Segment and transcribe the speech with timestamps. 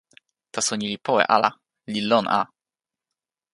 [0.53, 1.49] taso ni li powe ala,
[1.93, 2.41] li lon a.